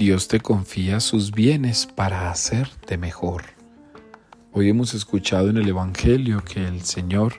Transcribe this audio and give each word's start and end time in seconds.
Dios 0.00 0.28
te 0.28 0.40
confía 0.40 0.98
sus 0.98 1.30
bienes 1.30 1.84
para 1.84 2.30
hacerte 2.30 2.96
mejor. 2.96 3.42
Hoy 4.50 4.70
hemos 4.70 4.94
escuchado 4.94 5.50
en 5.50 5.58
el 5.58 5.68
Evangelio 5.68 6.42
que 6.42 6.66
el 6.66 6.80
Señor 6.80 7.34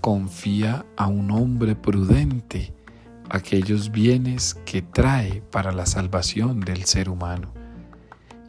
confía 0.00 0.86
a 0.96 1.08
un 1.08 1.32
hombre 1.32 1.74
prudente 1.74 2.72
aquellos 3.30 3.90
bienes 3.90 4.54
que 4.64 4.80
trae 4.80 5.42
para 5.50 5.72
la 5.72 5.86
salvación 5.86 6.60
del 6.60 6.84
ser 6.84 7.08
humano. 7.08 7.52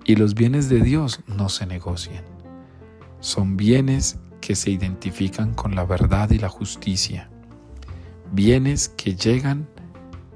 Y 0.05 0.15
los 0.15 0.35
bienes 0.35 0.69
de 0.69 0.81
Dios 0.81 1.21
no 1.25 1.49
se 1.49 1.65
negocian. 1.65 2.23
Son 3.19 3.57
bienes 3.57 4.19
que 4.41 4.53
se 4.55 4.69
identifican 4.69 5.55
con 5.55 5.73
la 5.73 5.85
verdad 5.85 6.29
y 6.29 6.37
la 6.37 6.49
justicia. 6.49 7.31
Bienes 8.31 8.89
que 8.89 9.15
llegan 9.15 9.67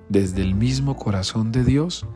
desde 0.10 0.42
el 0.42 0.56
mismo 0.56 0.96
corazón 0.96 1.52
de 1.52 1.64
Dios 1.64 2.08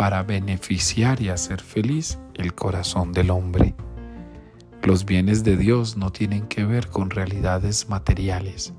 para 0.00 0.22
beneficiar 0.22 1.20
y 1.20 1.28
hacer 1.28 1.60
feliz 1.60 2.18
el 2.32 2.54
corazón 2.54 3.12
del 3.12 3.28
hombre. 3.28 3.74
Los 4.82 5.04
bienes 5.04 5.44
de 5.44 5.58
Dios 5.58 5.98
no 5.98 6.10
tienen 6.10 6.46
que 6.46 6.64
ver 6.64 6.88
con 6.88 7.10
realidades 7.10 7.86
materiales, 7.90 8.72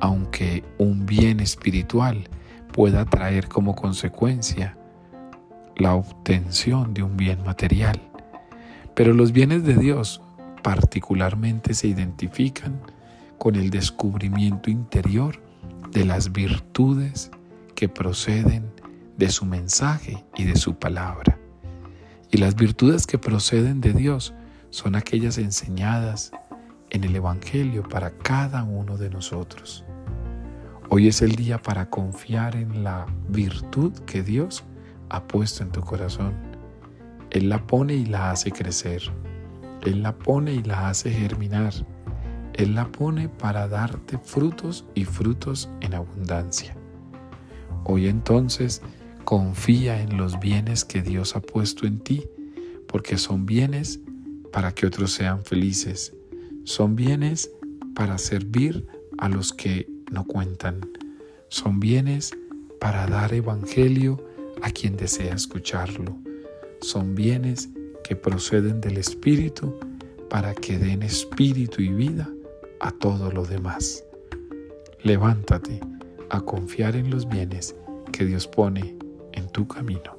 aunque 0.00 0.64
un 0.76 1.06
bien 1.06 1.40
espiritual 1.40 2.28
pueda 2.74 3.06
traer 3.06 3.48
como 3.48 3.74
consecuencia 3.74 4.76
la 5.76 5.94
obtención 5.94 6.92
de 6.92 7.04
un 7.04 7.16
bien 7.16 7.42
material. 7.42 7.98
Pero 8.94 9.14
los 9.14 9.32
bienes 9.32 9.64
de 9.64 9.76
Dios 9.76 10.20
particularmente 10.62 11.72
se 11.72 11.88
identifican 11.88 12.82
con 13.38 13.56
el 13.56 13.70
descubrimiento 13.70 14.68
interior 14.68 15.40
de 15.90 16.04
las 16.04 16.32
virtudes 16.32 17.30
que 17.74 17.88
proceden 17.88 18.77
de 19.18 19.28
su 19.28 19.44
mensaje 19.44 20.24
y 20.36 20.44
de 20.44 20.56
su 20.56 20.76
palabra. 20.76 21.38
Y 22.30 22.38
las 22.38 22.54
virtudes 22.54 23.06
que 23.06 23.18
proceden 23.18 23.80
de 23.80 23.92
Dios 23.92 24.32
son 24.70 24.94
aquellas 24.94 25.38
enseñadas 25.38 26.32
en 26.90 27.04
el 27.04 27.16
Evangelio 27.16 27.82
para 27.82 28.10
cada 28.10 28.62
uno 28.62 28.96
de 28.96 29.10
nosotros. 29.10 29.84
Hoy 30.88 31.08
es 31.08 31.20
el 31.20 31.34
día 31.34 31.60
para 31.60 31.90
confiar 31.90 32.56
en 32.56 32.82
la 32.84 33.06
virtud 33.28 33.92
que 34.06 34.22
Dios 34.22 34.64
ha 35.10 35.26
puesto 35.26 35.62
en 35.62 35.70
tu 35.70 35.82
corazón. 35.82 36.34
Él 37.30 37.48
la 37.48 37.66
pone 37.66 37.94
y 37.94 38.06
la 38.06 38.30
hace 38.30 38.52
crecer. 38.52 39.02
Él 39.84 40.02
la 40.02 40.16
pone 40.16 40.54
y 40.54 40.62
la 40.62 40.88
hace 40.88 41.10
germinar. 41.10 41.74
Él 42.54 42.74
la 42.74 42.90
pone 42.90 43.28
para 43.28 43.68
darte 43.68 44.18
frutos 44.18 44.86
y 44.94 45.04
frutos 45.04 45.68
en 45.80 45.94
abundancia. 45.94 46.74
Hoy 47.84 48.08
entonces 48.08 48.82
Confía 49.28 50.00
en 50.00 50.16
los 50.16 50.40
bienes 50.40 50.86
que 50.86 51.02
Dios 51.02 51.36
ha 51.36 51.42
puesto 51.42 51.86
en 51.86 51.98
ti, 51.98 52.24
porque 52.86 53.18
son 53.18 53.44
bienes 53.44 54.00
para 54.54 54.72
que 54.74 54.86
otros 54.86 55.12
sean 55.12 55.44
felices. 55.44 56.14
Son 56.64 56.96
bienes 56.96 57.50
para 57.94 58.16
servir 58.16 58.86
a 59.18 59.28
los 59.28 59.52
que 59.52 59.86
no 60.10 60.24
cuentan. 60.24 60.80
Son 61.48 61.78
bienes 61.78 62.32
para 62.80 63.06
dar 63.06 63.34
evangelio 63.34 64.18
a 64.62 64.70
quien 64.70 64.96
desea 64.96 65.34
escucharlo. 65.34 66.16
Son 66.80 67.14
bienes 67.14 67.68
que 68.04 68.16
proceden 68.16 68.80
del 68.80 68.96
Espíritu 68.96 69.78
para 70.30 70.54
que 70.54 70.78
den 70.78 71.02
espíritu 71.02 71.82
y 71.82 71.90
vida 71.90 72.30
a 72.80 72.92
todo 72.92 73.30
lo 73.30 73.44
demás. 73.44 74.02
Levántate 75.02 75.80
a 76.30 76.40
confiar 76.40 76.96
en 76.96 77.10
los 77.10 77.28
bienes 77.28 77.76
que 78.10 78.24
Dios 78.24 78.46
pone 78.46 78.96
tu 79.58 79.66
camino. 79.66 80.17